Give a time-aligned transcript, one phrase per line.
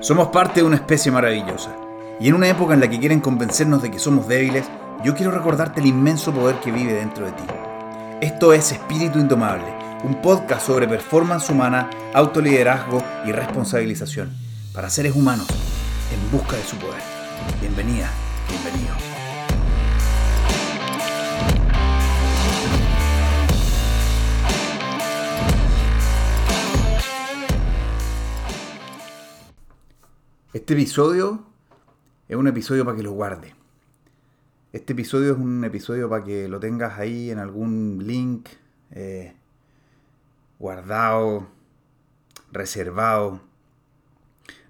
[0.00, 1.76] Somos parte de una especie maravillosa.
[2.18, 4.66] Y en una época en la que quieren convencernos de que somos débiles,
[5.04, 7.42] yo quiero recordarte el inmenso poder que vive dentro de ti.
[8.22, 9.74] Esto es Espíritu Indomable,
[10.04, 14.34] un podcast sobre performance humana, autoliderazgo y responsabilización
[14.72, 15.46] para seres humanos
[16.14, 17.02] en busca de su poder.
[17.60, 18.10] Bienvenida,
[18.48, 19.09] bienvenido.
[30.70, 31.44] Este episodio
[32.28, 33.56] es un episodio para que lo guarde.
[34.72, 38.48] Este episodio es un episodio para que lo tengas ahí en algún link
[38.92, 39.34] eh,
[40.60, 41.48] guardado,
[42.52, 43.40] reservado.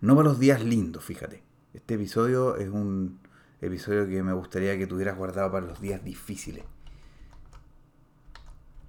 [0.00, 1.42] No para los días lindos, fíjate.
[1.74, 3.18] Este episodio es un
[3.60, 6.62] episodio que me gustaría que tuvieras guardado para los días difíciles.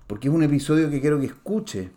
[0.05, 1.89] Porque es un episodio que quiero que escuche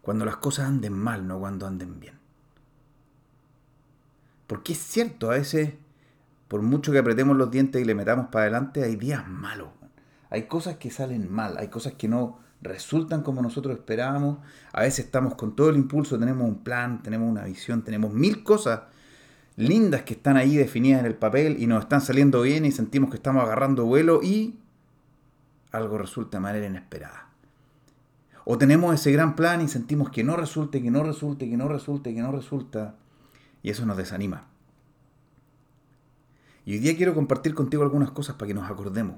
[0.00, 2.21] cuando las cosas anden mal, no cuando anden bien.
[4.52, 5.72] Porque es cierto, a veces,
[6.46, 9.70] por mucho que apretemos los dientes y le metamos para adelante, hay días malos.
[10.28, 14.40] Hay cosas que salen mal, hay cosas que no resultan como nosotros esperábamos.
[14.74, 18.44] A veces estamos con todo el impulso, tenemos un plan, tenemos una visión, tenemos mil
[18.44, 18.82] cosas
[19.56, 23.08] lindas que están ahí definidas en el papel y nos están saliendo bien y sentimos
[23.08, 24.58] que estamos agarrando vuelo y
[25.70, 27.30] algo resulta de manera inesperada.
[28.44, 31.68] O tenemos ese gran plan y sentimos que no resulte, que no resulte, que no
[31.68, 32.96] resulte, que no resulta.
[33.62, 34.46] Y eso nos desanima.
[36.64, 39.16] Y hoy día quiero compartir contigo algunas cosas para que nos acordemos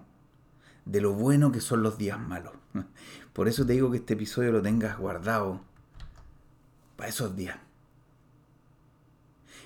[0.84, 2.52] de lo bueno que son los días malos.
[3.32, 5.60] Por eso te digo que este episodio lo tengas guardado
[6.96, 7.58] para esos días.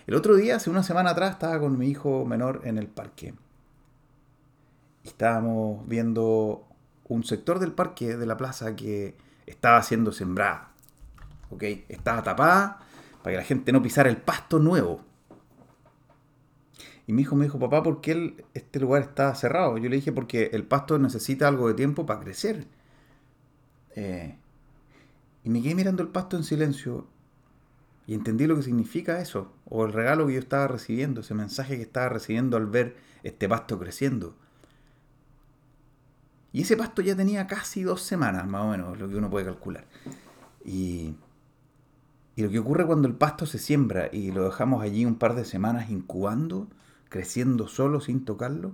[0.06, 3.34] El otro día, hace una semana atrás, estaba con mi hijo menor en el parque.
[5.04, 6.66] Estábamos viendo
[7.08, 10.70] un sector del parque, de la plaza, que estaba siendo sembrada.
[11.50, 11.62] ¿Ok?
[11.88, 12.87] Estaba tapada
[13.22, 15.04] para que la gente no pisara el pasto nuevo.
[17.06, 19.78] Y mi hijo me dijo, papá, ¿por qué este lugar está cerrado?
[19.78, 22.66] Yo le dije, porque el pasto necesita algo de tiempo para crecer.
[23.96, 24.36] Eh,
[25.42, 27.06] y me quedé mirando el pasto en silencio
[28.06, 31.76] y entendí lo que significa eso, o el regalo que yo estaba recibiendo, ese mensaje
[31.76, 34.34] que estaba recibiendo al ver este pasto creciendo.
[36.50, 39.44] Y ese pasto ya tenía casi dos semanas, más o menos, lo que uno puede
[39.44, 39.86] calcular.
[40.64, 41.16] Y
[42.38, 45.34] y lo que ocurre cuando el pasto se siembra y lo dejamos allí un par
[45.34, 46.68] de semanas incubando,
[47.08, 48.70] creciendo solo sin tocarlo,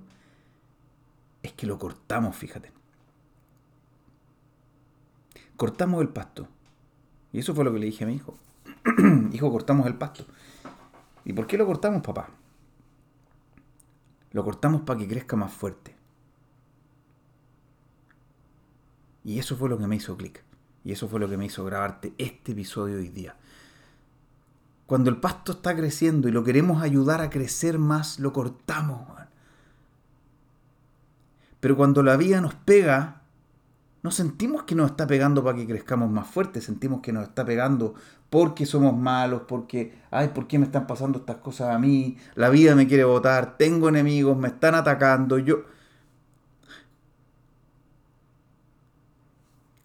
[1.42, 2.72] es que lo cortamos, fíjate.
[5.56, 6.46] Cortamos el pasto.
[7.32, 8.36] Y eso fue lo que le dije a mi hijo.
[9.32, 10.26] hijo, cortamos el pasto.
[11.24, 12.28] ¿Y por qué lo cortamos, papá?
[14.32, 15.96] Lo cortamos para que crezca más fuerte.
[19.24, 20.44] Y eso fue lo que me hizo clic.
[20.84, 23.34] Y eso fue lo que me hizo grabarte este episodio hoy día.
[24.86, 29.08] Cuando el pasto está creciendo y lo queremos ayudar a crecer más, lo cortamos.
[31.60, 33.22] Pero cuando la vida nos pega,
[34.02, 37.46] no sentimos que nos está pegando para que crezcamos más fuerte, sentimos que nos está
[37.46, 37.94] pegando
[38.28, 42.18] porque somos malos, porque, ay, ¿por qué me están pasando estas cosas a mí?
[42.34, 45.73] La vida me quiere votar, tengo enemigos, me están atacando, yo...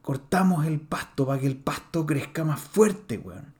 [0.10, 3.54] Cortamos el pasto para que el pasto crezca más fuerte, weón.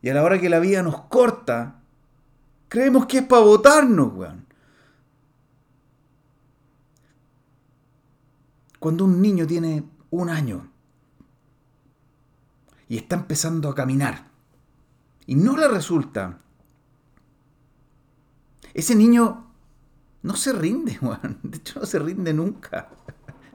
[0.00, 1.82] Y a la hora que la vida nos corta,
[2.70, 4.46] creemos que es para votarnos, weón.
[8.78, 10.70] Cuando un niño tiene un año
[12.88, 14.28] y está empezando a caminar
[15.26, 16.38] y no le resulta,
[18.72, 19.44] ese niño
[20.22, 21.38] no se rinde, weón.
[21.42, 22.88] De hecho, no se rinde nunca.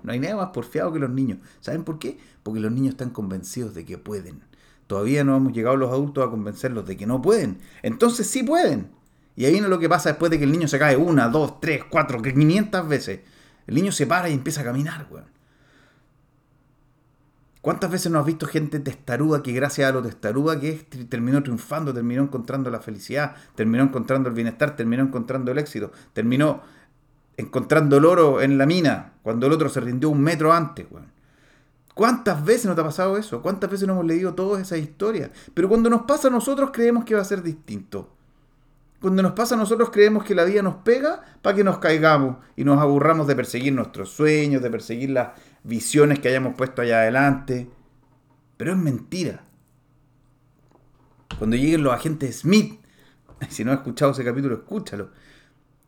[0.03, 1.39] No hay nada más porfiado que los niños.
[1.59, 2.17] ¿Saben por qué?
[2.43, 4.41] Porque los niños están convencidos de que pueden.
[4.87, 7.59] Todavía no hemos llegado los adultos a convencerlos de que no pueden.
[7.81, 8.89] Entonces sí pueden.
[9.35, 11.59] Y ahí viene lo que pasa después de que el niño se cae una, dos,
[11.61, 13.21] tres, cuatro, quinientas veces.
[13.67, 15.25] El niño se para y empieza a caminar, weón.
[17.61, 20.73] ¿Cuántas veces nos has visto gente testaruda que gracias a lo testaruda que
[21.07, 26.63] terminó triunfando, terminó encontrando la felicidad, terminó encontrando el bienestar, terminó encontrando el éxito, terminó
[27.37, 30.87] encontrando el oro en la mina, cuando el otro se rindió un metro antes.
[31.93, 33.41] ¿Cuántas veces nos ha pasado eso?
[33.41, 35.31] ¿Cuántas veces nos hemos leído todas esas historias?
[35.53, 38.09] Pero cuando nos pasa a nosotros creemos que va a ser distinto.
[39.01, 42.37] Cuando nos pasa a nosotros creemos que la vida nos pega para que nos caigamos
[42.55, 45.29] y nos aburramos de perseguir nuestros sueños, de perseguir las
[45.63, 47.67] visiones que hayamos puesto allá adelante.
[48.57, 49.43] Pero es mentira.
[51.39, 52.79] Cuando lleguen los agentes Smith,
[53.49, 55.09] si no has escuchado ese capítulo, escúchalo.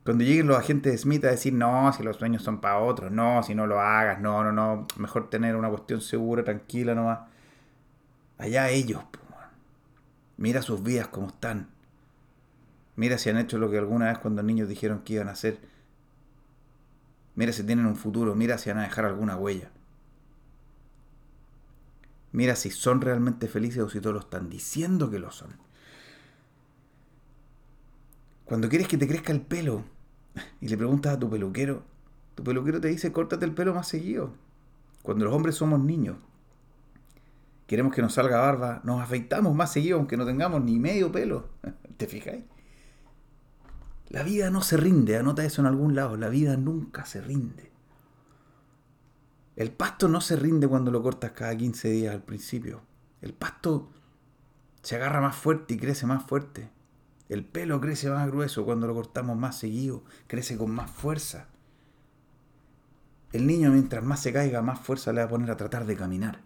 [0.04, 3.12] Cuando lleguen los agentes de Smith a decir, no, si los sueños son para otros,
[3.12, 7.20] no, si no lo hagas, no, no, no, mejor tener una cuestión segura, tranquila nomás.
[8.38, 9.02] Allá ellos,
[10.36, 11.70] Mira sus vidas como están.
[12.96, 15.60] Mira si han hecho lo que alguna vez cuando niños dijeron que iban a hacer.
[17.36, 18.36] Mira si tienen un futuro.
[18.36, 19.72] Mira si van a dejar alguna huella.
[22.32, 25.56] Mira si son realmente felices o si todos lo están diciendo que lo son.
[28.46, 29.86] Cuando quieres que te crezca el pelo
[30.62, 31.84] y le preguntas a tu peluquero,
[32.36, 34.34] tu peluquero te dice córtate el pelo más seguido.
[35.02, 36.18] Cuando los hombres somos niños,
[37.68, 41.50] queremos que nos salga barba, nos afeitamos más seguido aunque no tengamos ni medio pelo.
[41.98, 42.44] ¿Te fijáis?
[44.10, 47.72] La vida no se rinde, anota eso en algún lado, la vida nunca se rinde.
[49.56, 52.82] El pasto no se rinde cuando lo cortas cada 15 días al principio.
[53.22, 53.90] El pasto
[54.82, 56.70] se agarra más fuerte y crece más fuerte.
[57.34, 61.48] El pelo crece más grueso cuando lo cortamos más seguido, crece con más fuerza.
[63.32, 65.98] El niño mientras más se caiga, más fuerza le va a poner a tratar de
[65.98, 66.42] caminar.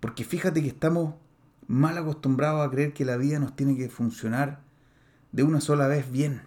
[0.00, 1.14] Porque fíjate que estamos
[1.66, 4.60] mal acostumbrados a creer que la vida nos tiene que funcionar
[5.32, 6.42] de una sola vez bien.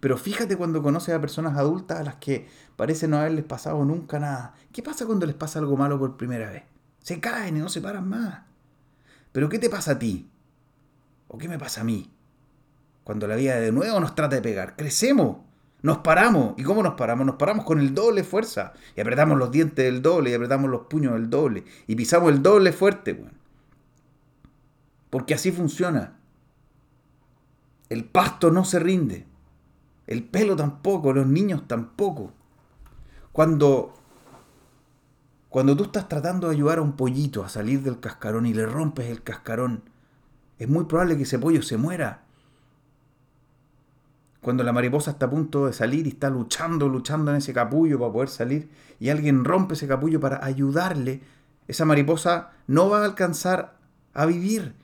[0.00, 4.18] Pero fíjate cuando conoces a personas adultas a las que parece no haberles pasado nunca
[4.18, 4.54] nada.
[4.72, 6.64] ¿Qué pasa cuando les pasa algo malo por primera vez?
[6.98, 8.40] Se caen y no se paran más.
[9.30, 10.28] Pero ¿qué te pasa a ti?
[11.28, 12.10] ¿O qué me pasa a mí?
[13.04, 14.76] Cuando la vida de nuevo nos trata de pegar.
[14.76, 15.38] Crecemos.
[15.82, 16.54] Nos paramos.
[16.56, 17.26] ¿Y cómo nos paramos?
[17.26, 18.72] Nos paramos con el doble fuerza.
[18.96, 21.64] Y apretamos los dientes del doble y apretamos los puños del doble.
[21.86, 23.24] Y pisamos el doble fuerte.
[25.10, 26.16] Porque así funciona.
[27.88, 29.26] El pasto no se rinde.
[30.06, 32.32] El pelo tampoco, los niños tampoco.
[33.32, 33.94] Cuando
[35.56, 38.66] cuando tú estás tratando de ayudar a un pollito a salir del cascarón y le
[38.66, 39.84] rompes el cascarón,
[40.58, 42.22] es muy probable que ese pollo se muera.
[44.40, 47.98] Cuando la mariposa está a punto de salir y está luchando, luchando en ese capullo
[47.98, 48.70] para poder salir,
[49.00, 51.20] y alguien rompe ese capullo para ayudarle,
[51.66, 53.76] esa mariposa no va a alcanzar
[54.14, 54.74] a vivir.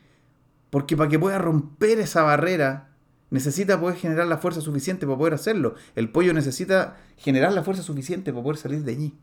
[0.70, 2.88] Porque para que pueda romper esa barrera,
[3.30, 5.74] necesita poder generar la fuerza suficiente para poder hacerlo.
[5.94, 9.14] El pollo necesita generar la fuerza suficiente para poder salir de allí.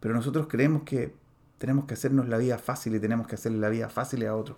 [0.00, 1.14] Pero nosotros creemos que
[1.58, 4.56] tenemos que hacernos la vida fácil y tenemos que hacerle la vida fácil a otros.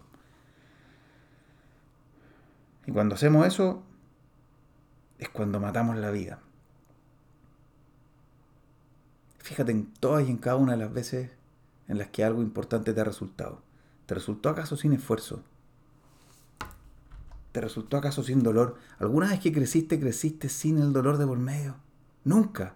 [2.87, 3.83] Y cuando hacemos eso,
[5.19, 6.41] es cuando matamos la vida.
[9.39, 11.31] Fíjate en todas y en cada una de las veces
[11.89, 13.63] en las que algo importante te ha resultado.
[14.07, 15.43] ¿Te resultó acaso sin esfuerzo?
[17.53, 18.77] ¿Te resultó acaso sin dolor?
[18.99, 21.77] ¿Alguna vez que creciste, creciste sin el dolor de por medio?
[22.25, 22.75] Nunca.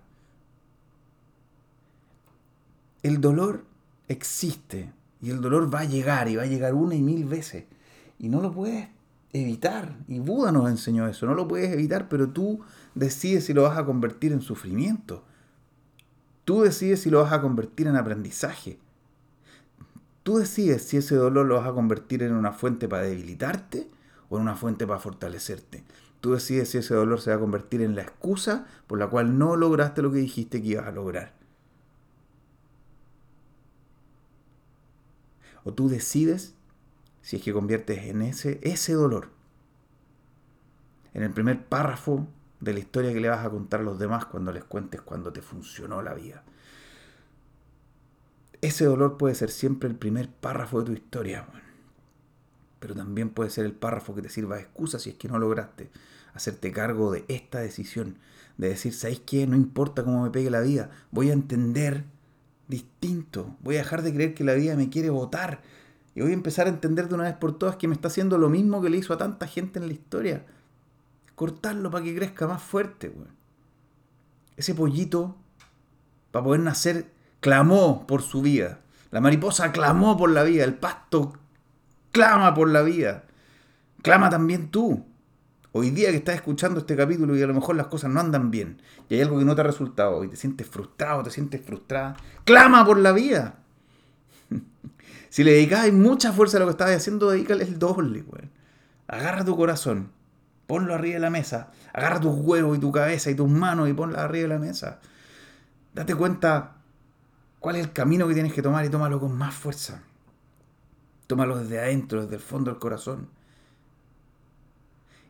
[3.03, 3.65] El dolor
[4.09, 7.65] existe y el dolor va a llegar y va a llegar una y mil veces
[8.19, 8.89] y no lo puedes
[9.33, 9.97] evitar.
[10.09, 12.61] Y Buda nos enseñó eso, no lo puedes evitar, pero tú
[12.95, 15.25] decides si lo vas a convertir en sufrimiento.
[16.45, 18.79] Tú decides si lo vas a convertir en aprendizaje.
[20.23, 23.91] Tú decides si ese dolor lo vas a convertir en una fuente para debilitarte
[24.29, 25.85] o en una fuente para fortalecerte.
[26.21, 29.37] Tú decides si ese dolor se va a convertir en la excusa por la cual
[29.39, 31.35] no lograste lo que dijiste que ibas a lograr.
[35.65, 36.55] O tú decides
[37.23, 39.31] si es que conviertes en ese, ese dolor,
[41.15, 42.27] en el primer párrafo
[42.61, 45.33] de la historia que le vas a contar a los demás cuando les cuentes cuando
[45.33, 46.43] te funcionó la vida.
[48.61, 51.47] Ese dolor puede ser siempre el primer párrafo de tu historia
[52.85, 55.39] pero también puede ser el párrafo que te sirva de excusa si es que no
[55.39, 55.89] lograste
[56.35, 58.19] hacerte cargo de esta decisión,
[58.59, 59.47] de decir, ¿sabéis qué?
[59.47, 62.05] No importa cómo me pegue la vida, voy a entender
[62.69, 65.61] distinto, voy a dejar de creer que la vida me quiere votar
[66.15, 68.39] y voy a empezar a entender de una vez por todas que me está haciendo
[68.39, 70.45] lo mismo que le hizo a tanta gente en la historia.
[71.35, 73.13] Cortarlo para que crezca más fuerte,
[74.57, 75.37] Ese pollito,
[76.31, 78.81] para poder nacer, clamó por su vida.
[79.11, 81.35] La mariposa clamó por la vida, el pasto
[82.15, 83.25] clama por la vida.
[84.03, 85.05] Clama también tú.
[85.77, 88.53] Hoy día que estás escuchando este capítulo y a lo mejor las cosas no andan
[88.53, 91.61] bien y hay algo que no te ha resultado y te sientes frustrado, te sientes
[91.67, 93.57] frustrada, clama por la vida.
[95.31, 98.45] si le dedicas mucha fuerza a lo que estás haciendo, dedícale el doble, güey.
[99.09, 100.13] Agarra tu corazón,
[100.69, 103.95] ponlo arriba de la mesa, agarra tus huevos y tu cabeza y tus manos y
[103.95, 105.01] ponla arriba de la mesa.
[105.93, 106.77] Date cuenta
[107.59, 110.05] cuál es el camino que tienes que tomar y tómalo con más fuerza.
[111.27, 113.29] Tómalo desde adentro, desde el fondo del corazón.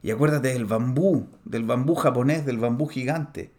[0.05, 3.51] Y acuérdate del bambú, del bambú japonés, del bambú gigante,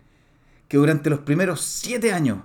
[0.67, 2.43] que durante los primeros siete años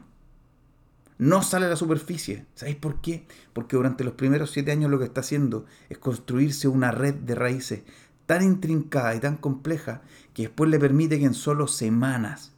[1.19, 2.47] no sale a la superficie.
[2.55, 3.27] ¿Sabéis por qué?
[3.53, 7.35] Porque durante los primeros siete años lo que está haciendo es construirse una red de
[7.35, 7.83] raíces
[8.25, 10.01] tan intrincada y tan compleja
[10.33, 12.55] que después le permite que en solo semanas,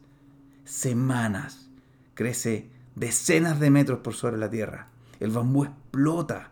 [0.63, 1.67] semanas,
[2.13, 4.87] crece decenas de metros por sobre la tierra.
[5.19, 6.51] el bambú explota,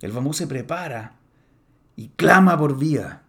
[0.00, 1.16] el bambú se prepara
[1.94, 3.24] y clama por vida.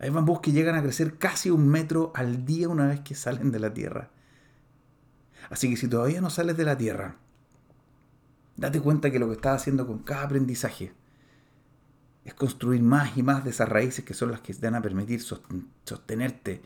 [0.00, 3.50] Hay bambús que llegan a crecer casi un metro al día una vez que salen
[3.50, 4.10] de la tierra.
[5.50, 7.16] Así que si todavía no sales de la tierra,
[8.56, 10.92] date cuenta que lo que estás haciendo con cada aprendizaje
[12.24, 14.82] es construir más y más de esas raíces que son las que te van a
[14.82, 16.62] permitir sostenerte,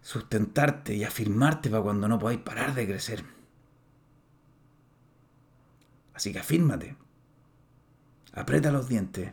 [0.00, 3.24] sustentarte y afirmarte para cuando no podáis parar de crecer.
[6.14, 6.96] Así que afírmate,
[8.32, 9.32] aprieta los dientes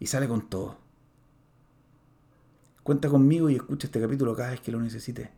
[0.00, 0.85] y sale con todo.
[2.86, 5.28] Cuenta conmigo y escucha este capítulo cada vez que lo necesites.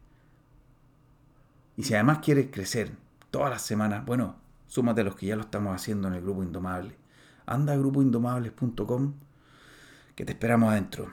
[1.78, 2.92] Y si además quieres crecer
[3.30, 4.36] todas las semanas, bueno,
[4.66, 6.94] súmate a los que ya lo estamos haciendo en el grupo Indomable
[7.46, 9.14] anda a grupoindomables.com
[10.14, 11.10] que te esperamos adentro.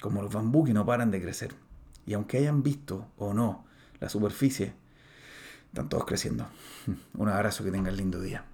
[0.00, 1.56] Como los bambú que no paran de crecer.
[2.06, 3.64] Y aunque hayan visto o no
[3.98, 4.74] la superficie,
[5.66, 6.46] están todos creciendo.
[7.14, 8.44] Un abrazo, que tengan lindo día.